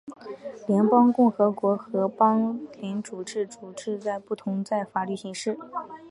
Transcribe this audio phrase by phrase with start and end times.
[0.67, 5.55] 联邦共和国和联邦君主制的主要政治不同在于法律形式。